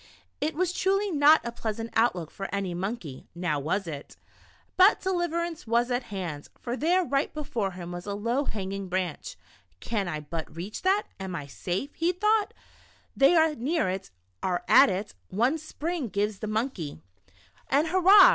It 0.39 0.55
was 0.55 0.73
truly 0.73 1.11
not 1.11 1.41
a 1.45 1.51
pleasant 1.51 1.91
outlook 1.95 2.31
for 2.31 2.49
any 2.51 2.73
monkey, 2.73 3.27
now 3.35 3.59
was 3.59 3.85
it? 3.85 4.17
But 4.75 4.99
deliverance 5.01 5.67
was 5.67 5.91
at 5.91 6.05
hand, 6.05 6.49
for 6.59 6.75
there 6.75 7.03
right 7.05 7.31
before 7.31 7.73
him 7.73 7.91
was 7.91 8.07
a 8.07 8.15
low 8.15 8.45
hanging 8.45 8.89
branch." 8.89 9.37
Can 9.89 10.07
I 10.07 10.21
but 10.21 10.55
reach 10.55 10.81
that, 10.81 11.03
I 11.19 11.25
am 11.25 11.47
safe," 11.47 11.93
he 11.93 12.11
thought. 12.13 12.51
They 13.15 13.35
are 13.35 13.53
near 13.53 13.89
it, 13.89 14.09
are 14.41 14.63
at 14.67 14.89
it,— 14.89 15.13
one 15.29 15.59
spring 15.59 16.07
gives 16.07 16.39
the 16.39 16.47
monkey. 16.47 16.93
144 16.95 16.97
Monkey 16.97 16.99
Tricks 16.99 17.39
in 17.53 17.77
the 17.77 17.77
Jungle. 17.77 17.77
and, 17.77 17.87
hurrah 18.19 18.29